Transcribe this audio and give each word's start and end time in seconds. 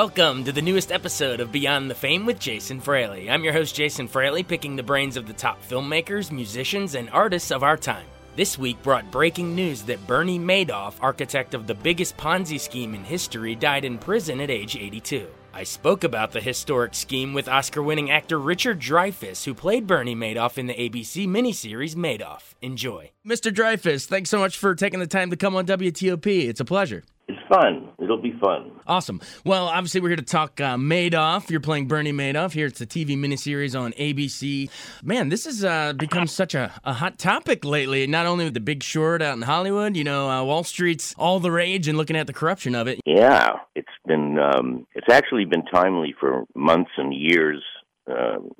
Welcome 0.00 0.44
to 0.44 0.52
the 0.52 0.62
newest 0.62 0.92
episode 0.92 1.40
of 1.40 1.52
Beyond 1.52 1.90
the 1.90 1.94
Fame 1.94 2.24
with 2.24 2.38
Jason 2.38 2.80
Fraley. 2.80 3.28
I'm 3.28 3.44
your 3.44 3.52
host, 3.52 3.74
Jason 3.74 4.08
Fraley, 4.08 4.42
picking 4.42 4.74
the 4.74 4.82
brains 4.82 5.18
of 5.18 5.26
the 5.26 5.34
top 5.34 5.62
filmmakers, 5.62 6.32
musicians, 6.32 6.94
and 6.94 7.10
artists 7.10 7.50
of 7.50 7.62
our 7.62 7.76
time. 7.76 8.06
This 8.34 8.56
week 8.56 8.82
brought 8.82 9.10
breaking 9.10 9.54
news 9.54 9.82
that 9.82 10.06
Bernie 10.06 10.38
Madoff, 10.38 10.94
architect 11.02 11.52
of 11.52 11.66
the 11.66 11.74
biggest 11.74 12.16
Ponzi 12.16 12.58
scheme 12.58 12.94
in 12.94 13.04
history, 13.04 13.54
died 13.54 13.84
in 13.84 13.98
prison 13.98 14.40
at 14.40 14.48
age 14.48 14.74
82. 14.74 15.26
I 15.52 15.64
spoke 15.64 16.02
about 16.02 16.32
the 16.32 16.40
historic 16.40 16.94
scheme 16.94 17.34
with 17.34 17.46
Oscar 17.46 17.82
winning 17.82 18.10
actor 18.10 18.38
Richard 18.38 18.80
Dreyfuss, 18.80 19.44
who 19.44 19.52
played 19.52 19.86
Bernie 19.86 20.16
Madoff 20.16 20.56
in 20.56 20.66
the 20.66 20.72
ABC 20.72 21.28
miniseries 21.28 21.94
Madoff. 21.94 22.54
Enjoy. 22.62 23.10
Mr. 23.26 23.52
Dreyfuss, 23.52 24.06
thanks 24.06 24.30
so 24.30 24.38
much 24.38 24.56
for 24.56 24.74
taking 24.74 25.00
the 25.00 25.06
time 25.06 25.28
to 25.28 25.36
come 25.36 25.54
on 25.54 25.66
WTOP. 25.66 26.48
It's 26.48 26.60
a 26.60 26.64
pleasure. 26.64 27.02
Fun. 27.50 27.88
It'll 28.00 28.22
be 28.22 28.32
fun. 28.40 28.70
Awesome. 28.86 29.20
Well, 29.44 29.66
obviously, 29.66 30.00
we're 30.00 30.10
here 30.10 30.16
to 30.16 30.22
talk 30.22 30.60
uh, 30.60 30.76
Madoff. 30.76 31.50
You're 31.50 31.58
playing 31.58 31.88
Bernie 31.88 32.12
Madoff. 32.12 32.52
Here 32.52 32.66
it's 32.66 32.78
the 32.78 32.86
TV 32.86 33.18
miniseries 33.18 33.78
on 33.78 33.92
ABC. 33.94 34.70
Man, 35.02 35.30
this 35.30 35.46
has 35.46 35.64
uh, 35.64 35.92
become 35.94 36.28
such 36.28 36.54
a, 36.54 36.72
a, 36.84 36.92
hot 36.92 37.18
topic 37.18 37.64
lately. 37.64 38.06
Not 38.06 38.26
only 38.26 38.44
with 38.44 38.54
the 38.54 38.60
big 38.60 38.84
short 38.84 39.20
out 39.20 39.34
in 39.34 39.42
Hollywood, 39.42 39.96
you 39.96 40.04
know, 40.04 40.30
uh, 40.30 40.44
Wall 40.44 40.62
Street's 40.62 41.12
all 41.18 41.40
the 41.40 41.50
rage 41.50 41.88
and 41.88 41.98
looking 41.98 42.14
at 42.14 42.28
the 42.28 42.32
corruption 42.32 42.76
of 42.76 42.86
it. 42.86 43.00
Yeah, 43.04 43.54
it's 43.74 43.88
been, 44.06 44.38
um, 44.38 44.86
it's 44.94 45.10
actually 45.10 45.44
been 45.44 45.64
timely 45.64 46.14
for 46.20 46.44
months 46.54 46.92
and 46.98 47.12
years 47.12 47.60
um, 48.06 48.52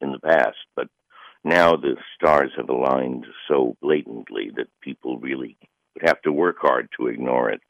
in 0.00 0.12
the 0.12 0.20
past, 0.20 0.56
but 0.74 0.88
now 1.44 1.76
the 1.76 1.96
stars 2.14 2.52
have 2.56 2.70
aligned 2.70 3.26
so 3.46 3.76
blatantly 3.82 4.50
that 4.56 4.68
people 4.80 5.18
really 5.18 5.58
would 5.94 6.08
have 6.08 6.22
to 6.22 6.32
work 6.32 6.56
hard 6.60 6.88
to 6.98 7.08
ignore 7.08 7.50
it. 7.50 7.60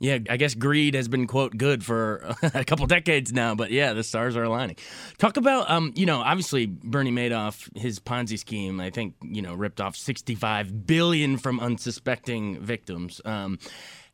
Yeah, 0.00 0.18
I 0.28 0.36
guess 0.36 0.54
greed 0.54 0.94
has 0.94 1.06
been 1.06 1.26
quote 1.26 1.56
good 1.56 1.84
for 1.84 2.34
a 2.42 2.64
couple 2.64 2.86
decades 2.86 3.32
now, 3.32 3.54
but 3.54 3.70
yeah, 3.70 3.92
the 3.92 4.02
stars 4.02 4.36
are 4.36 4.42
aligning. 4.42 4.76
Talk 5.18 5.36
about 5.36 5.70
um, 5.70 5.92
you 5.94 6.04
know, 6.04 6.20
obviously 6.20 6.66
Bernie 6.66 7.12
Madoff, 7.12 7.68
his 7.76 8.00
Ponzi 8.00 8.38
scheme, 8.38 8.80
I 8.80 8.90
think, 8.90 9.14
you 9.22 9.40
know, 9.40 9.54
ripped 9.54 9.80
off 9.80 9.96
65 9.96 10.86
billion 10.86 11.38
from 11.38 11.60
unsuspecting 11.60 12.60
victims. 12.60 13.20
Um, 13.24 13.58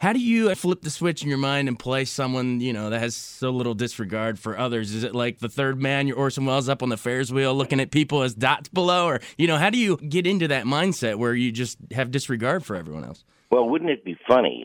how 0.01 0.13
do 0.13 0.19
you 0.19 0.55
flip 0.55 0.83
the 0.83 0.91
switch 0.91 1.23
in 1.23 1.29
your 1.29 1.39
mind 1.39 1.69
and 1.69 1.79
play 1.79 2.05
someone, 2.05 2.61
you 2.61 2.73
know, 2.73 2.91
that 2.91 3.01
has 3.01 3.17
so 3.17 3.51
little 3.51 3.75
disregard 3.75 4.39
for 4.39 4.59
others? 4.59 4.95
Is 4.95 5.03
it 5.03 5.15
like 5.15 5.39
the 5.39 5.49
third 5.49 5.81
man, 5.81 6.07
you're 6.07 6.17
Orson 6.17 6.47
Welles 6.47 6.69
up 6.69 6.83
on 6.83 6.89
the 6.91 6.97
Ferris 6.97 7.31
wheel 7.31 7.55
looking 7.55 7.81
at 7.81 7.91
people 7.91 8.23
as 8.23 8.35
dots 8.35 8.69
below? 8.69 9.07
Or, 9.07 9.21
you 9.39 9.47
know, 9.47 9.57
how 9.57 9.71
do 9.71 9.79
you 9.79 9.97
get 9.97 10.27
into 10.27 10.49
that 10.49 10.65
mindset 10.65 11.17
where 11.17 11.35
you 11.35 11.53
just 11.53 11.79
have 11.93 12.11
disregard 12.11 12.65
for 12.65 12.77
everyone 12.77 13.05
else? 13.05 13.25
Well, 13.51 13.69
wouldn't 13.69 13.91
it 13.91 14.05
be 14.05 14.17
funny 14.29 14.65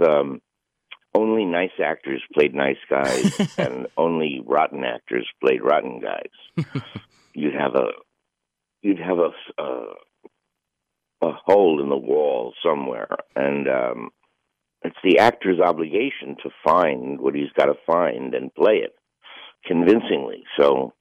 um, 0.00 0.40
only 1.14 1.44
nice 1.44 1.72
actors 1.82 2.22
played 2.32 2.54
nice 2.54 2.78
guys 2.88 3.54
and 3.58 3.86
only 3.96 4.42
rotten 4.44 4.84
actors 4.84 5.28
played 5.40 5.62
rotten 5.62 6.00
guys. 6.00 6.66
you'd 7.34 7.54
have 7.54 7.74
a 7.74 7.88
you'd 8.82 8.98
have 8.98 9.18
a, 9.18 9.62
a 9.62 9.84
a 11.22 11.32
hole 11.44 11.80
in 11.80 11.88
the 11.88 11.96
wall 11.96 12.52
somewhere, 12.64 13.08
and 13.36 13.68
um, 13.68 14.10
it's 14.82 14.96
the 15.04 15.18
actor's 15.18 15.60
obligation 15.60 16.36
to 16.42 16.50
find 16.64 17.20
what 17.20 17.34
he's 17.34 17.52
got 17.56 17.66
to 17.66 17.74
find 17.86 18.34
and 18.34 18.52
play 18.54 18.76
it 18.76 18.94
convincingly. 19.64 20.42
So 20.58 20.94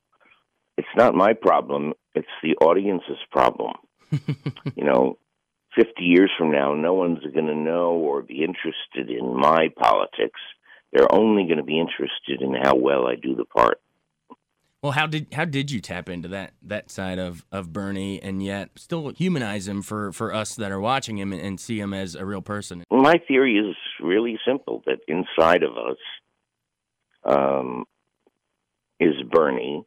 it's 0.78 0.88
not 0.96 1.16
my 1.16 1.34
problem; 1.34 1.94
it's 2.14 2.28
the 2.44 2.56
audience's 2.58 3.18
problem. 3.32 3.74
you 4.76 4.84
know, 4.84 5.18
50 5.76 6.04
years 6.04 6.32
from 6.38 6.52
now, 6.52 6.74
no 6.74 6.94
one's 6.94 7.24
going 7.34 7.48
to 7.48 7.56
know 7.56 7.92
or 7.92 8.22
be 8.22 8.44
interested 8.44 9.10
in 9.10 9.36
my 9.38 9.70
politics. 9.78 10.40
They're 10.92 11.14
only 11.14 11.46
going 11.46 11.58
to 11.58 11.64
be 11.64 11.80
interested 11.80 12.42
in 12.42 12.54
how 12.62 12.76
well 12.76 13.08
I 13.08 13.16
do 13.16 13.36
the 13.36 13.46
part. 13.46 13.80
Well, 14.82 14.94
how 14.94 15.06
did 15.06 15.28
how 15.32 15.46
did 15.46 15.70
you 15.70 15.80
tap 15.80 16.10
into 16.10 16.28
that 16.30 16.54
that 16.64 16.90
side 16.90 17.20
of, 17.20 17.46
of 17.52 17.72
Bernie 17.72 18.20
and 18.22 18.42
yet 18.42 18.72
still 18.78 19.10
humanize 19.10 19.68
him 19.68 19.84
for, 19.84 20.12
for 20.12 20.34
us 20.34 20.56
that 20.56 20.72
are 20.72 20.80
watching 20.80 21.20
him 21.20 21.32
and, 21.32 21.42
and 21.42 21.60
see 21.60 21.80
him 21.80 21.94
as 21.94 22.16
a 22.16 22.26
real 22.26 22.42
person? 22.42 22.84
Well, 22.90 23.02
my 23.02 23.22
theory 23.28 23.58
is 23.58 23.76
really 24.02 24.40
simple: 24.46 24.82
that 24.88 25.00
inside 25.08 25.62
of 25.62 25.78
us 25.78 25.98
um, 27.24 27.86
is 29.00 29.14
Bernie 29.30 29.84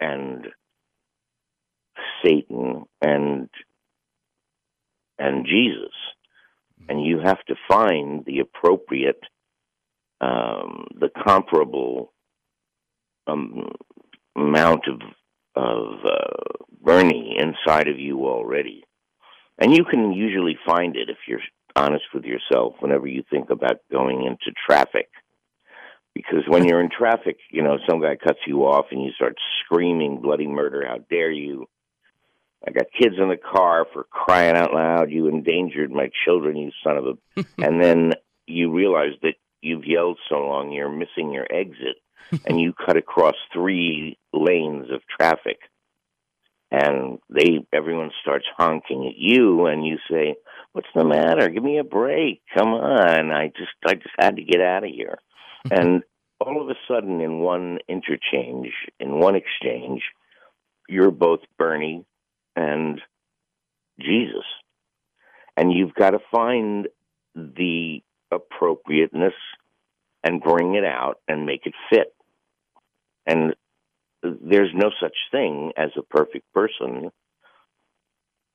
and 0.00 0.46
Satan 2.24 2.84
and 3.02 3.50
and 5.18 5.46
Jesus. 5.46 5.92
And 6.88 7.04
you 7.04 7.20
have 7.20 7.42
to 7.46 7.54
find 7.66 8.24
the 8.26 8.40
appropriate, 8.40 9.20
um, 10.20 10.86
the 10.98 11.08
comparable 11.24 12.12
um, 13.26 13.70
amount 14.36 14.82
of 14.88 15.00
of 15.56 16.04
uh, 16.04 16.66
Bernie 16.82 17.38
inside 17.38 17.86
of 17.86 17.98
you 17.98 18.26
already, 18.26 18.84
and 19.58 19.74
you 19.74 19.84
can 19.84 20.12
usually 20.12 20.58
find 20.66 20.96
it 20.96 21.08
if 21.08 21.16
you're 21.28 21.40
honest 21.76 22.04
with 22.12 22.24
yourself 22.24 22.74
whenever 22.80 23.06
you 23.06 23.22
think 23.30 23.50
about 23.50 23.76
going 23.90 24.24
into 24.26 24.52
traffic. 24.66 25.08
Because 26.14 26.44
when 26.46 26.64
you're 26.64 26.80
in 26.80 26.90
traffic, 26.90 27.38
you 27.50 27.62
know, 27.62 27.78
some 27.88 28.00
guy 28.00 28.16
cuts 28.16 28.38
you 28.46 28.64
off 28.66 28.86
and 28.90 29.02
you 29.02 29.10
start 29.12 29.36
screaming 29.64 30.20
bloody 30.20 30.46
murder, 30.46 30.84
how 30.86 30.98
dare 31.10 31.32
you? 31.32 31.66
I 32.66 32.70
got 32.70 32.86
kids 32.98 33.16
in 33.18 33.28
the 33.28 33.36
car 33.36 33.86
for 33.92 34.04
crying 34.04 34.56
out 34.56 34.72
loud. 34.72 35.10
You 35.10 35.28
endangered 35.28 35.90
my 35.90 36.10
children, 36.24 36.56
you 36.56 36.70
son 36.82 36.96
of 36.96 37.04
a. 37.06 37.44
and 37.64 37.82
then 37.82 38.14
you 38.46 38.72
realize 38.72 39.12
that 39.22 39.34
you've 39.60 39.86
yelled 39.86 40.18
so 40.28 40.36
long 40.36 40.72
you're 40.72 40.88
missing 40.88 41.32
your 41.32 41.46
exit, 41.50 41.96
and 42.46 42.60
you 42.60 42.72
cut 42.72 42.96
across 42.96 43.34
three 43.52 44.18
lanes 44.32 44.86
of 44.90 45.00
traffic. 45.08 45.58
And 46.70 47.18
they, 47.28 47.64
everyone 47.72 48.10
starts 48.22 48.46
honking 48.56 49.06
at 49.06 49.16
you, 49.16 49.66
and 49.66 49.86
you 49.86 49.98
say, 50.10 50.34
"What's 50.72 50.88
the 50.94 51.04
matter? 51.04 51.48
Give 51.48 51.62
me 51.62 51.78
a 51.78 51.84
break! 51.84 52.42
Come 52.56 52.68
on! 52.68 53.30
I 53.30 53.48
just, 53.48 53.72
I 53.86 53.94
just 53.94 54.14
had 54.18 54.36
to 54.36 54.42
get 54.42 54.60
out 54.60 54.84
of 54.84 54.90
here." 54.90 55.18
and 55.70 56.02
all 56.40 56.60
of 56.60 56.68
a 56.68 56.74
sudden, 56.88 57.20
in 57.20 57.38
one 57.38 57.78
interchange, 57.88 58.72
in 58.98 59.20
one 59.20 59.36
exchange, 59.36 60.02
you're 60.88 61.12
both 61.12 61.40
Bernie 61.58 62.04
and 62.56 63.00
Jesus. 64.00 64.44
And 65.56 65.72
you've 65.72 65.94
got 65.94 66.10
to 66.10 66.18
find 66.30 66.88
the 67.34 68.02
appropriateness 68.30 69.34
and 70.22 70.42
bring 70.42 70.74
it 70.74 70.84
out 70.84 71.20
and 71.28 71.46
make 71.46 71.66
it 71.66 71.74
fit. 71.90 72.14
And 73.26 73.54
there's 74.22 74.72
no 74.74 74.90
such 75.00 75.16
thing 75.30 75.72
as 75.76 75.90
a 75.96 76.02
perfect 76.02 76.52
person. 76.52 77.10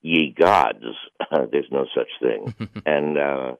Ye 0.02 0.34
gods, 0.38 0.84
there's 1.52 1.72
no 1.72 1.86
such 1.96 2.09
thing. 2.22 2.54
and 2.86 3.18
uh, 3.18 3.52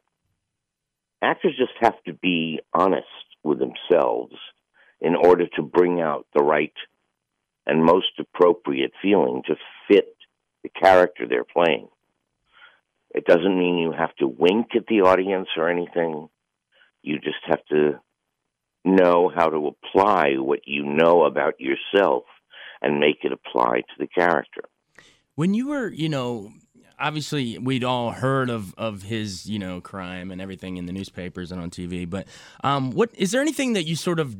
actors 1.22 1.56
just 1.58 1.74
have 1.82 2.02
to 2.06 2.14
be 2.14 2.60
honest 2.74 3.06
with 3.44 3.60
themselves 3.60 4.36
in 5.02 5.16
order 5.16 5.46
to 5.56 5.62
bring 5.62 6.02
out 6.02 6.26
the 6.34 6.44
right 6.44 6.74
and 7.66 7.84
most 7.84 8.20
appropriate 8.20 8.92
feeling 9.02 9.44
to 9.46 9.56
fit 9.88 10.16
the 10.64 10.70
character 10.70 11.28
they're 11.28 11.44
playing. 11.44 11.88
It 13.12 13.26
doesn't 13.26 13.58
mean 13.58 13.78
you 13.78 13.92
have 13.92 14.16
to 14.18 14.28
wink 14.28 14.68
at 14.76 14.86
the 14.88 15.02
audience 15.02 15.48
or 15.58 15.70
anything. 15.70 16.30
You 17.02 17.20
just 17.20 17.38
have 17.48 17.66
to 17.70 18.00
know 18.86 19.32
how 19.34 19.50
to 19.50 19.68
apply 19.68 20.36
what 20.38 20.62
you 20.66 20.84
know 20.84 21.24
about 21.24 21.56
yourself 21.60 22.24
and 22.82 23.00
make 23.00 23.20
it 23.24 23.32
apply 23.32 23.82
to 23.82 23.94
the 23.98 24.08
character. 24.08 24.62
When 25.36 25.54
you 25.54 25.70
were, 25.70 25.90
you 25.90 26.10
know, 26.10 26.52
obviously 27.00 27.58
we'd 27.58 27.84
all 27.84 28.12
heard 28.12 28.50
of, 28.50 28.74
of 28.76 29.04
his, 29.04 29.46
you 29.46 29.60
know, 29.60 29.82
crime 29.82 30.32
and 30.32 30.42
everything 30.42 30.78
in 30.78 30.86
the 30.86 30.94
newspapers 30.94 31.52
and 31.52 31.62
on 31.62 31.72
TV, 31.72 32.10
but 32.10 32.28
um, 32.64 32.92
what 32.92 33.10
is 33.16 33.32
there 33.32 33.42
anything 33.42 33.74
that 33.74 33.84
you 33.84 33.96
sort 33.96 34.20
of 34.20 34.36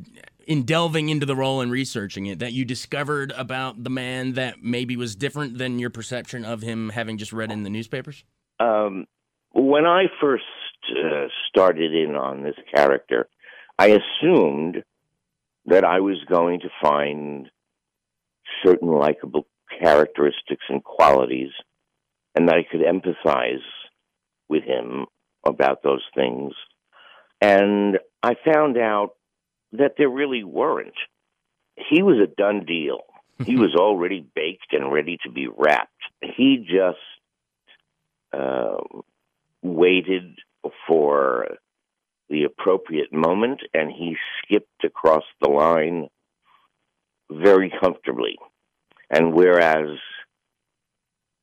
in 0.50 0.64
delving 0.64 1.08
into 1.08 1.24
the 1.24 1.36
role 1.36 1.60
and 1.60 1.70
researching 1.70 2.26
it 2.26 2.40
that 2.40 2.52
you 2.52 2.64
discovered 2.64 3.32
about 3.36 3.84
the 3.84 3.88
man 3.88 4.32
that 4.32 4.60
maybe 4.60 4.96
was 4.96 5.14
different 5.14 5.58
than 5.58 5.78
your 5.78 5.90
perception 5.90 6.44
of 6.44 6.60
him 6.60 6.88
having 6.88 7.16
just 7.16 7.32
read 7.32 7.52
in 7.52 7.62
the 7.62 7.70
newspapers? 7.70 8.24
Um, 8.58 9.06
when 9.52 9.86
I 9.86 10.06
first 10.20 10.42
uh, 10.90 11.28
started 11.48 11.94
in 11.94 12.16
on 12.16 12.42
this 12.42 12.56
character, 12.74 13.28
I 13.78 13.96
assumed 14.00 14.82
that 15.66 15.84
I 15.84 16.00
was 16.00 16.16
going 16.28 16.58
to 16.60 16.68
find 16.82 17.48
certain 18.66 18.88
likable 18.88 19.46
characteristics 19.80 20.64
and 20.68 20.82
qualities, 20.82 21.50
and 22.34 22.48
that 22.48 22.56
I 22.56 22.66
could 22.68 22.80
empathize 22.80 23.62
with 24.48 24.64
him 24.64 25.06
about 25.46 25.84
those 25.84 26.02
things. 26.12 26.54
And 27.40 27.98
I 28.20 28.34
found 28.52 28.76
out 28.76 29.10
that 29.72 29.94
there 29.96 30.08
really 30.08 30.44
weren't. 30.44 30.94
He 31.76 32.02
was 32.02 32.16
a 32.22 32.26
done 32.26 32.64
deal. 32.66 33.00
He 33.44 33.56
was 33.56 33.74
already 33.78 34.26
baked 34.34 34.72
and 34.72 34.92
ready 34.92 35.18
to 35.24 35.30
be 35.30 35.48
wrapped. 35.48 35.90
He 36.20 36.66
just 36.68 36.98
uh, 38.32 38.76
waited 39.62 40.38
for 40.86 41.56
the 42.28 42.44
appropriate 42.44 43.12
moment 43.12 43.60
and 43.74 43.90
he 43.90 44.16
skipped 44.38 44.84
across 44.84 45.24
the 45.40 45.50
line 45.50 46.08
very 47.30 47.72
comfortably. 47.80 48.36
And 49.10 49.34
whereas 49.34 49.98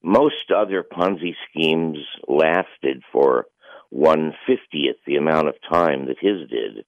most 0.02 0.52
other 0.56 0.84
Ponzi 0.84 1.36
schemes 1.50 1.98
lasted 2.28 3.04
for 3.12 3.48
one 3.90 4.34
fiftieth 4.46 4.98
the 5.06 5.16
amount 5.16 5.48
of 5.48 5.56
time 5.70 6.08
that 6.08 6.18
his 6.20 6.48
did, 6.50 6.86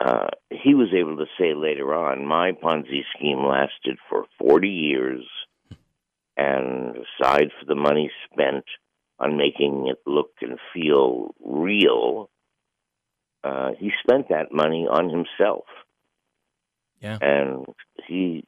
uh, 0.00 0.28
he 0.50 0.74
was 0.74 0.88
able 0.94 1.16
to 1.18 1.26
say 1.38 1.54
later 1.54 1.94
on, 1.94 2.26
my 2.26 2.52
Ponzi 2.52 3.02
scheme 3.16 3.44
lasted 3.44 3.98
for 4.08 4.24
40 4.38 4.68
years, 4.68 5.24
and 6.36 6.96
aside 6.96 7.50
for 7.58 7.66
the 7.66 7.76
money 7.76 8.10
spent 8.32 8.64
on 9.18 9.36
making 9.36 9.86
it 9.88 9.98
look 10.06 10.32
and 10.40 10.58
feel 10.72 11.34
real, 11.44 12.28
uh, 13.44 13.70
he 13.78 13.92
spent 14.02 14.30
that 14.30 14.52
money 14.52 14.86
on 14.90 15.08
himself. 15.08 15.64
Yeah. 17.00 17.18
And 17.20 17.66
he 18.08 18.44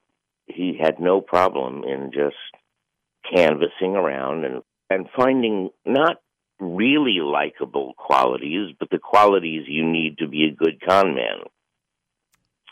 he 0.47 0.79
had 0.81 0.99
no 0.99 1.21
problem 1.21 1.85
in 1.85 2.11
just 2.13 2.37
canvassing 3.33 3.95
around 3.95 4.45
and 4.45 4.63
and 4.91 5.09
finding 5.17 5.71
not 5.85 6.21
really 6.59 7.19
likable 7.21 7.95
qualities, 7.97 8.75
but 8.79 8.91
the 8.91 8.99
qualities 8.99 9.65
you 9.67 9.85
need 9.85 10.19
to 10.19 10.29
be 10.29 10.45
a 10.45 10.55
good 10.55 10.81
con 10.81 11.15
man. 11.15 11.41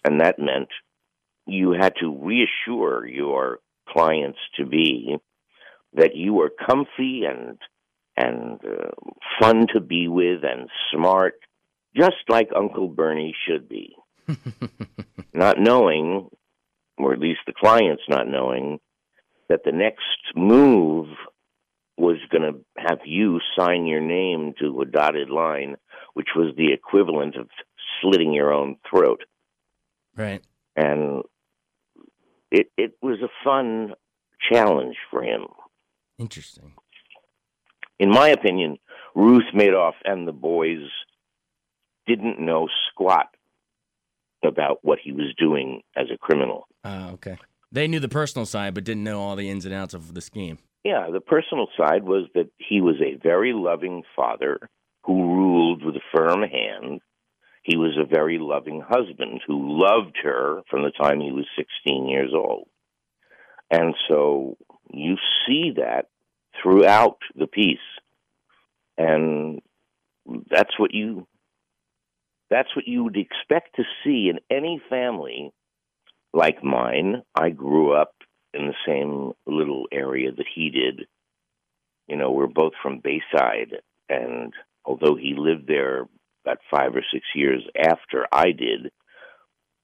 And 0.05 0.21
that 0.21 0.39
meant 0.39 0.69
you 1.47 1.73
had 1.73 1.95
to 2.01 2.17
reassure 2.17 3.07
your 3.07 3.61
clients 3.89 4.39
to 4.57 4.67
be 4.67 5.17
that 5.95 6.17
you 6.17 6.35
were 6.35 6.51
comfy 6.67 7.23
and 7.25 7.59
and 8.17 8.61
uh, 8.65 8.91
fun 9.41 9.67
to 9.75 9.81
be 9.81 10.07
with 10.07 10.45
and 10.45 10.69
smart, 10.93 11.35
just 11.97 12.17
like 12.29 12.49
Uncle 12.55 12.89
Bernie 12.89 13.35
should 13.47 13.69
be. 13.69 13.97
not 15.35 15.59
knowing, 15.59 16.29
or 16.97 17.13
at 17.13 17.19
least 17.19 17.41
the 17.47 17.53
clients 17.53 18.03
not 18.09 18.29
knowing, 18.29 18.79
that 19.49 19.65
the 19.65 19.73
next 19.73 20.37
move 20.37 21.09
was 21.97 22.17
going 22.31 22.43
to 22.43 22.61
have 22.77 23.01
you 23.05 23.41
sign 23.57 23.87
your 23.87 24.01
name 24.01 24.55
to 24.61 24.81
a 24.81 24.85
dotted 24.85 25.31
line, 25.31 25.77
which 26.15 26.29
was 26.35 26.55
the 26.57 26.73
equivalent 26.73 27.37
of 27.37 27.49
slitting 28.01 28.33
your 28.33 28.53
own 28.53 28.77
throat. 28.89 29.23
Right. 30.17 30.43
And 30.77 31.23
it 32.51 32.71
it 32.77 32.97
was 33.03 33.19
a 33.23 33.29
fun 33.45 33.95
challenge 34.51 34.97
for 35.11 35.23
him. 35.23 35.47
Interesting. 36.19 36.73
In 37.99 38.11
my 38.11 38.29
opinion, 38.29 38.79
Ruth 39.15 39.45
Madoff 39.55 39.95
and 40.05 40.27
the 40.27 40.33
boys 40.33 40.83
didn't 42.07 42.41
know 42.41 42.69
squat 42.91 43.29
about 44.45 44.79
what 44.83 44.99
he 45.03 45.13
was 45.13 45.35
doing 45.39 45.83
as 45.97 46.07
a 46.13 46.19
criminal. 46.19 46.67
Oh, 46.85 47.11
okay. 47.13 47.39
They 47.73 47.89
knew 47.89 48.01
the 48.01 48.09
personal 48.09 48.47
side, 48.47 48.75
but 48.75 48.85
didn't 48.85 49.05
know 49.05 49.21
all 49.21 49.37
the 49.37 49.49
ins 49.49 49.65
and 49.65 49.75
outs 49.75 49.95
of 49.95 50.15
the 50.15 50.21
scheme. 50.21 50.59
Yeah, 50.85 51.09
the 51.11 51.21
personal 51.21 51.69
side 51.79 52.05
was 52.05 52.27
that 52.35 52.51
he 52.59 52.83
was 52.83 52.97
a 53.01 53.17
very 53.17 53.53
loving 53.55 54.03
father 54.15 54.59
who 55.05 55.15
ruled 55.15 55.83
with 55.83 55.97
a 55.97 56.01
firm 56.15 56.43
hand. 56.43 57.01
He 57.63 57.77
was 57.77 57.97
a 57.99 58.07
very 58.07 58.39
loving 58.39 58.83
husband 58.87 59.41
who 59.47 59.81
loved 59.81 60.19
her 60.23 60.61
from 60.71 60.83
the 60.83 60.91
time 60.91 61.21
he 61.21 61.33
was 61.33 61.47
16 61.57 62.07
years 62.07 62.33
old. 62.35 62.69
And 63.71 63.95
so 64.09 64.59
you 64.93 65.17
see 65.47 65.73
that 65.77 66.09
throughout 66.63 67.19
the 67.35 67.47
piece. 67.47 67.79
And 68.99 69.61
that's 70.51 70.79
what 70.79 70.93
you 70.93 71.27
that's 72.51 72.77
what 72.77 72.87
you 72.87 73.05
would 73.05 73.17
expect 73.17 73.77
to 73.77 73.83
see 74.05 74.31
in 74.31 74.39
any 74.55 74.81
family 74.89 75.51
like 76.33 76.63
mine. 76.63 77.23
I 77.35 77.51
grew 77.51 77.93
up 77.93 78.14
in 78.55 78.67
the 78.67 78.75
same 78.87 79.33
little 79.47 79.87
area 79.93 80.31
that 80.33 80.47
he 80.55 80.71
did. 80.71 81.07
You 82.07 82.17
know, 82.17 82.31
we're 82.31 82.47
both 82.47 82.73
from 82.83 83.01
Bayside, 83.03 83.77
and 84.09 84.53
although 84.85 85.17
he 85.17 85.35
lived 85.37 85.67
there 85.67 86.07
about 86.45 86.59
five 86.71 86.95
or 86.95 87.03
six 87.13 87.25
years 87.35 87.63
after 87.79 88.27
I 88.31 88.53
did, 88.53 88.91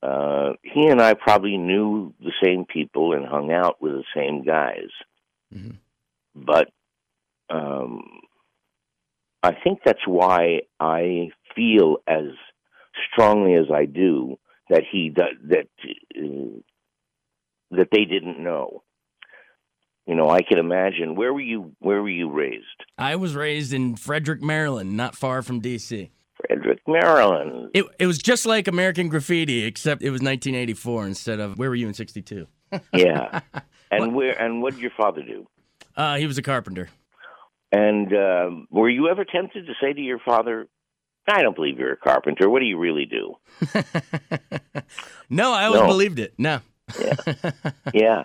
uh, 0.03 0.53
he 0.63 0.87
and 0.87 1.01
I 1.01 1.15
probably 1.15 1.57
knew 1.57 2.15
the 2.21 2.33
same 2.43 2.65
people 2.65 3.13
and 3.13 3.27
hung 3.27 3.53
out 3.53 3.81
with 3.83 3.93
the 3.93 4.05
same 4.15 4.45
guys. 4.45 4.89
Mm-hmm. 5.55 5.77
But 6.35 6.69
um, 7.49 8.21
I 9.43 9.53
think 9.53 9.81
that's 9.85 10.07
why 10.07 10.63
I 10.79 11.31
feel 11.55 11.99
as 12.07 12.29
strongly 13.13 13.55
as 13.55 13.67
I 13.75 13.87
do 13.87 14.39
that 14.69 14.83
he 14.91 15.13
that 15.17 15.33
that 15.49 15.67
uh, 16.17 16.61
that 17.71 17.89
they 17.93 18.05
didn't 18.05 18.39
know. 18.43 18.83
You 20.07 20.15
know, 20.17 20.29
I 20.29 20.43
can 20.43 20.59
imagine. 20.59 21.15
Where 21.15 21.33
were 21.33 21.41
you? 21.41 21.73
Where 21.79 22.03
were 22.03 22.09
you 22.09 22.31
raised? 22.31 22.65
I 22.99 23.17
was 23.17 23.35
raised 23.35 23.73
in 23.73 23.97
Frederick, 23.97 24.43
Maryland, 24.43 24.97
not 24.97 25.15
far 25.15 25.43
from 25.43 25.61
D.C. 25.61 26.11
Frederick, 26.47 26.81
Maryland. 26.89 27.71
It 27.75 27.85
it 27.99 28.07
was 28.07 28.19
just 28.19 28.45
like 28.47 28.67
American 28.67 29.09
Graffiti, 29.09 29.63
except 29.65 30.03
it 30.03 30.11
was 30.11 30.21
1984 30.21 31.07
instead 31.07 31.39
of 31.39 31.59
where 31.59 31.69
were 31.69 31.77
you 31.77 31.87
in 31.87 31.95
'62? 31.95 32.47
yeah. 32.93 33.41
And 33.93 34.15
where? 34.15 34.41
And 34.41 34.63
what 34.63 34.75
did 34.75 34.83
your 34.83 34.93
father 34.97 35.21
do? 35.23 35.49
Uh, 35.97 36.15
he 36.17 36.25
was 36.27 36.39
a 36.39 36.43
carpenter. 36.43 36.89
And 37.73 38.13
uh, 38.15 38.51
were 38.71 38.89
you 38.89 39.09
ever 39.09 39.25
tempted 39.25 39.67
to 39.67 39.73
say 39.83 39.93
to 39.93 40.01
your 40.01 40.21
father, 40.21 40.69
"I 41.29 41.43
don't 41.43 41.57
believe 41.57 41.79
you're 41.79 41.93
a 41.93 41.97
carpenter. 41.97 42.49
What 42.49 42.61
do 42.61 42.67
you 42.67 42.79
really 42.79 43.07
do?" 43.07 43.35
no, 45.29 45.53
I 45.53 45.65
always 45.67 45.81
No. 45.83 45.87
believed 45.89 46.19
it. 46.19 46.35
No. 46.39 46.61
Yeah. 46.99 47.51
yeah, 47.95 48.25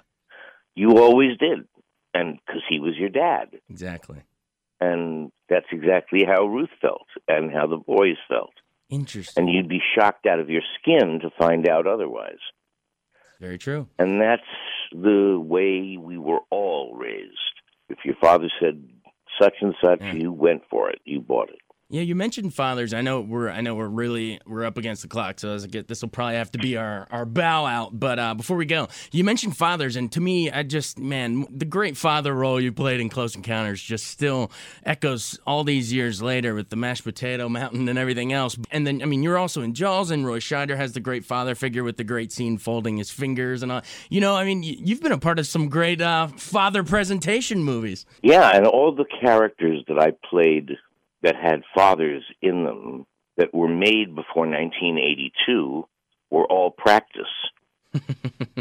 you 0.76 0.98
always 0.98 1.38
did, 1.38 1.68
and 2.14 2.40
because 2.46 2.62
he 2.70 2.80
was 2.80 2.96
your 2.98 3.10
dad, 3.10 3.50
exactly. 3.70 4.22
and 4.82 5.32
that's 5.50 5.66
exactly 5.72 6.24
how 6.26 6.46
Ruth 6.46 6.70
felt 6.82 7.08
and 7.28 7.52
how 7.52 7.68
the 7.68 7.78
boys 7.78 8.18
felt. 8.28 8.54
Interesting. 8.90 9.46
And 9.46 9.54
you'd 9.54 9.70
be 9.70 9.82
shocked 9.98 10.26
out 10.26 10.40
of 10.40 10.50
your 10.50 10.62
skin 10.80 11.20
to 11.22 11.30
find 11.38 11.68
out 11.68 11.88
otherwise. 11.88 12.38
Very 13.42 13.58
true. 13.58 13.88
And 14.00 14.22
that's 14.22 14.42
the 14.92 15.38
way 15.40 15.98
we 16.00 16.18
were 16.18 16.40
all 16.52 16.96
raised. 16.96 17.32
If 17.90 17.98
your 18.06 18.16
father 18.22 18.48
said 18.60 18.88
such 19.42 19.56
and 19.62 19.74
such, 19.84 20.02
Yeah. 20.02 20.14
you 20.14 20.32
went 20.32 20.62
for 20.70 20.90
it. 20.90 21.00
You 21.04 21.20
bought 21.20 21.50
it. 21.50 21.60
Yeah, 21.88 22.02
you 22.02 22.16
mentioned 22.16 22.52
fathers. 22.52 22.96
I 22.96 23.02
know 23.02 23.22
we're 23.22 23.48
I 23.48 23.62
know 23.62 23.76
we're 23.76 23.88
really 23.88 24.40
we're 24.48 24.66
up 24.66 24.76
against 24.76 25.04
the 25.04 25.08
clock, 25.08 25.40
so 25.40 25.56
this 25.60 26.02
will 26.02 26.10
probably 26.10 26.34
have 26.34 26.52
to 26.54 26.58
be 26.58 26.78
our 26.78 27.08
our 27.12 27.26
bow 27.26 27.68
out. 27.68 28.00
But 28.00 28.18
uh, 28.18 28.34
before 28.34 28.58
we 28.58 28.66
go, 28.66 28.88
you 29.12 29.24
mentioned 29.24 29.56
fathers, 29.56 29.96
and 29.96 30.12
to 30.14 30.20
me, 30.20 30.50
I 30.50 30.64
just 30.64 30.98
man, 30.98 31.46
the 31.56 31.64
great 31.66 31.96
father 31.96 32.34
role 32.34 32.60
you 32.60 32.72
played 32.72 33.00
in 33.00 33.10
Close 33.10 33.36
Encounters 33.36 33.84
just 33.84 34.08
still 34.08 34.52
echoes 34.84 35.40
all 35.46 35.64
these 35.64 35.94
years 35.94 36.24
later 36.24 36.56
with 36.56 36.70
the 36.70 36.76
mashed 36.76 37.04
potato 37.04 37.48
mountain 37.50 37.88
and 37.88 38.00
everything 38.00 38.34
else. 38.34 38.58
And 38.72 38.88
then 38.88 39.04
I 39.04 39.06
mean, 39.06 39.22
you're 39.22 39.38
also 39.38 39.62
in 39.62 39.76
Jaws, 39.76 40.10
and 40.10 40.26
Roy 40.26 40.40
Scheider 40.40 40.78
has 40.78 40.94
the 40.94 41.00
great 41.00 41.24
father 41.24 41.54
figure 41.54 41.84
with 41.84 41.98
the 41.98 42.04
great 42.04 42.32
scene 42.32 42.58
folding 42.58 42.98
his 42.98 43.12
fingers 43.12 43.62
and 43.62 43.72
all. 43.72 43.84
You 44.10 44.22
know, 44.22 44.36
I 44.36 44.44
mean, 44.44 44.64
you've 44.64 45.04
been 45.04 45.12
a 45.12 45.20
part 45.20 45.38
of 45.38 45.46
some 45.46 45.70
great 45.70 46.02
uh, 46.02 46.30
father 46.30 46.84
presentation 46.84 47.64
movies. 47.64 48.08
Yeah, 48.24 48.56
and 48.56 48.66
all 48.66 48.92
the 48.92 49.06
characters 49.22 49.84
that 49.88 50.00
I 50.00 50.14
played 50.28 50.78
that 51.24 51.36
had 51.36 51.64
fathers 51.74 52.24
in 52.42 52.64
them 52.64 53.06
that 53.38 53.54
were 53.54 53.68
made 53.68 54.16
before 54.16 54.48
1982 54.48 55.86
were 56.30 56.46
all 56.46 56.72
practice. 56.72 57.24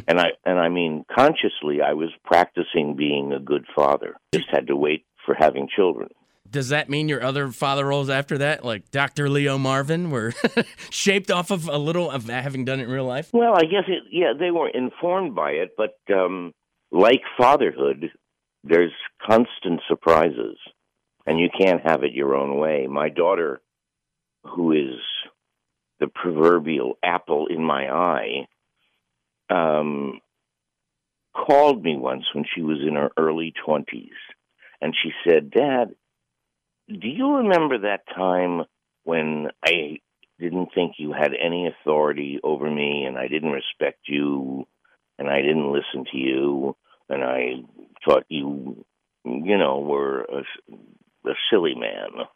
and 0.07 0.21
I 0.21 0.29
and 0.45 0.59
I 0.59 0.69
mean 0.69 1.05
consciously 1.13 1.81
I 1.85 1.95
was 1.95 2.11
practicing 2.25 2.95
being 2.97 3.33
a 3.33 3.41
good 3.41 3.67
father. 3.75 4.17
Just 4.33 4.49
had 4.51 4.69
to 4.69 4.77
wait 4.77 5.05
for 5.27 5.35
having 5.35 5.69
children. 5.75 6.09
Does 6.49 6.69
that 6.69 6.89
mean 6.89 7.09
your 7.09 7.23
other 7.23 7.51
father 7.51 7.85
roles 7.85 8.09
after 8.09 8.39
that, 8.39 8.65
like 8.65 8.91
Dr. 8.93 9.29
Leo 9.29 9.59
Marvin, 9.59 10.11
were 10.11 10.33
shaped 10.91 11.31
off 11.31 11.51
of 11.51 11.69
a 11.69 11.79
little 11.79 12.11
of 12.11 12.29
having 12.29 12.65
done 12.65 12.79
it 12.79 12.85
in 12.85 12.91
real 12.91 13.07
life? 13.07 13.31
Well, 13.33 13.55
I 13.57 13.63
guess 13.63 13.85
it, 13.89 14.05
yeah, 14.13 14.35
they 14.39 14.53
were 14.53 14.69
informed 14.69 15.35
by 15.35 15.53
it, 15.53 15.71
but 15.77 15.97
um, 16.15 16.53
like 16.93 17.23
fatherhood, 17.37 18.13
there's 18.63 18.93
constant 19.21 19.81
surprises. 19.89 20.57
And 21.27 21.39
you 21.39 21.49
can't 21.57 21.87
have 21.87 22.05
it 22.05 22.13
your 22.13 22.35
own 22.35 22.59
way. 22.59 22.87
My 22.87 23.09
daughter, 23.09 23.61
who 24.45 24.73
is 24.73 25.01
the 26.01 26.09
proverbial 26.09 26.99
apple 27.03 27.47
in 27.47 27.63
my 27.63 27.89
eye, 27.89 28.47
um, 29.51 30.21
called 31.35 31.83
me 31.83 31.97
once 31.97 32.25
when 32.33 32.45
she 32.55 32.63
was 32.63 32.79
in 32.87 32.95
her 32.95 33.11
early 33.17 33.53
20s, 33.67 34.09
and 34.81 34.95
she 35.03 35.11
said, 35.29 35.51
Dad, 35.51 35.95
do 36.89 37.09
you 37.09 37.37
remember 37.37 37.79
that 37.79 38.07
time 38.15 38.63
when 39.05 39.49
I 39.65 40.01
didn't 40.39 40.71
think 40.75 40.95
you 40.99 41.13
had 41.13 41.33
any 41.35 41.69
authority 41.69 42.41
over 42.43 42.71
me 42.71 43.05
and 43.05 43.17
I 43.17 43.29
didn't 43.29 43.53
respect 43.53 44.01
you 44.07 44.67
and 45.19 45.29
I 45.29 45.41
didn't 45.41 45.73
listen 45.73 46.05
to 46.11 46.19
you 46.19 46.77
and 47.09 47.23
I 47.23 47.63
thought 48.05 48.25
you, 48.29 48.85
you 49.25 49.59
know, 49.59 49.81
were 49.81 50.23
a, 50.23 50.43
a 51.27 51.35
silly 51.51 51.75
man? 51.75 52.27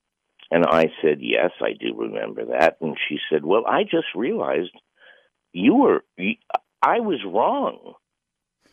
And 0.51 0.65
I 0.65 0.87
said, 1.03 1.19
Yes, 1.21 1.51
I 1.61 1.73
do 1.79 1.95
remember 1.97 2.47
that. 2.47 2.79
And 2.81 2.97
she 3.09 3.19
said, 3.31 3.45
Well, 3.45 3.67
I 3.67 3.83
just 3.85 4.15
realized 4.15 4.71
you 5.53 5.75
were, 5.75 6.05
I 6.83 7.01
was 7.01 7.21
wrong. 7.27 7.95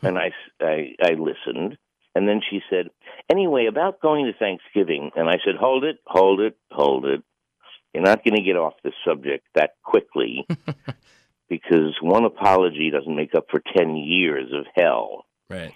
And 0.02 0.18
I, 0.18 0.30
I, 0.60 0.94
I 1.02 1.10
listened. 1.12 1.78
And 2.14 2.28
then 2.28 2.40
she 2.48 2.60
said, 2.70 2.88
Anyway, 3.30 3.66
about 3.66 4.00
going 4.00 4.26
to 4.26 4.32
Thanksgiving. 4.32 5.10
And 5.16 5.28
I 5.28 5.38
said, 5.44 5.56
Hold 5.58 5.84
it, 5.84 5.98
hold 6.06 6.40
it, 6.40 6.56
hold 6.70 7.04
it. 7.04 7.22
You're 7.92 8.04
not 8.04 8.24
going 8.24 8.36
to 8.36 8.42
get 8.42 8.56
off 8.56 8.74
the 8.84 8.92
subject 9.06 9.46
that 9.54 9.70
quickly 9.82 10.46
because 11.48 11.94
one 12.02 12.24
apology 12.24 12.90
doesn't 12.90 13.16
make 13.16 13.34
up 13.34 13.46
for 13.50 13.62
10 13.76 13.96
years 13.96 14.52
of 14.52 14.66
hell. 14.74 15.24
Right. 15.48 15.72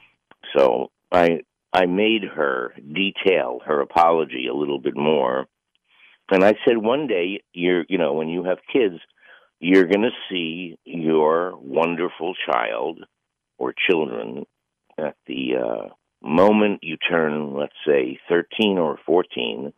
So 0.56 0.90
I 1.12 1.40
I 1.72 1.86
made 1.86 2.24
her 2.24 2.74
detail 2.78 3.60
her 3.64 3.80
apology 3.80 4.48
a 4.48 4.54
little 4.54 4.80
bit 4.80 4.96
more. 4.96 5.46
And 6.30 6.44
I 6.44 6.54
said 6.66 6.78
one 6.78 7.06
day 7.06 7.42
you're 7.52 7.84
you 7.88 7.98
know 7.98 8.12
when 8.14 8.28
you 8.28 8.44
have 8.44 8.58
kids 8.72 9.00
you're 9.60 9.84
going 9.84 10.02
to 10.02 10.10
see 10.30 10.78
your 10.84 11.56
wonderful 11.58 12.34
child 12.50 13.00
or 13.58 13.74
children 13.88 14.46
at 14.98 15.16
the 15.26 15.52
uh, 15.56 15.88
moment 16.22 16.80
you 16.82 16.96
turn, 16.96 17.54
let's 17.54 17.76
say, 17.86 18.18
13 18.28 18.78
or 18.78 18.98
14, 19.04 19.72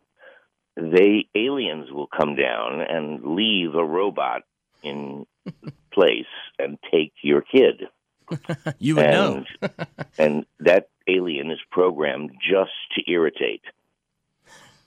they 0.77 1.27
aliens 1.35 1.91
will 1.91 2.07
come 2.07 2.35
down 2.35 2.81
and 2.81 3.35
leave 3.35 3.75
a 3.75 3.85
robot 3.85 4.43
in 4.81 5.25
place 5.93 6.25
and 6.57 6.77
take 6.89 7.13
your 7.21 7.41
kid. 7.41 7.83
you 8.79 8.95
would 8.95 9.05
and, 9.05 9.45
know. 9.61 9.69
and 10.17 10.45
that 10.61 10.87
alien 11.07 11.51
is 11.51 11.59
programmed 11.71 12.31
just 12.41 12.71
to 12.95 13.11
irritate. 13.11 13.63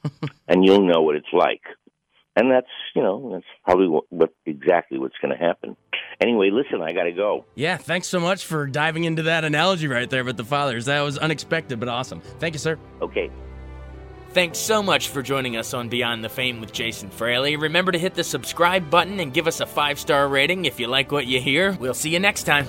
and 0.49 0.65
you'll 0.65 0.87
know 0.87 1.03
what 1.03 1.17
it's 1.17 1.33
like 1.33 1.63
and 2.37 2.51
that's 2.51 2.69
you 2.95 3.03
know 3.03 3.31
that's 3.33 3.47
probably 3.65 3.89
what, 3.89 4.05
what 4.11 4.33
exactly 4.45 4.99
what's 4.99 5.17
going 5.21 5.37
to 5.37 5.43
happen. 5.43 5.77
Anyway, 6.21 6.51
listen, 6.51 6.81
I 6.83 6.93
got 6.93 7.05
to 7.05 7.13
go. 7.13 7.45
Yeah, 7.55 7.77
thanks 7.79 8.07
so 8.07 8.21
much 8.21 8.45
for 8.45 8.67
diving 8.67 9.05
into 9.05 9.25
that 9.25 9.45
analogy 9.45 9.89
right 9.89 10.09
there 10.09 10.25
with 10.25 10.37
the 10.37 10.45
fathers. 10.45 10.85
That 10.85 11.01
was 11.01 11.19
unexpected 11.19 11.81
but 11.81 11.89
awesome. 11.89 12.21
Thank 12.39 12.55
you, 12.55 12.59
sir. 12.59 12.79
Okay. 13.03 13.31
Thanks 14.31 14.59
so 14.59 14.83
much 14.83 15.09
for 15.09 15.23
joining 15.23 15.57
us 15.57 15.73
on 15.73 15.89
Beyond 15.89 16.23
the 16.23 16.29
Fame 16.29 16.61
with 16.61 16.71
Jason 16.71 17.09
Fraley. 17.09 17.57
Remember 17.57 17.91
to 17.91 17.99
hit 17.99 18.13
the 18.13 18.25
subscribe 18.25 18.91
button 18.91 19.19
and 19.21 19.33
give 19.33 19.47
us 19.47 19.61
a 19.61 19.67
five 19.67 19.99
star 19.99 20.29
rating 20.29 20.67
if 20.67 20.79
you 20.79 20.89
like 20.89 21.11
what 21.11 21.27
you 21.27 21.41
hear. 21.41 21.73
We'll 21.73 21.95
see 21.95 22.11
you 22.11 22.21
next 22.21 22.43
time. 22.43 22.67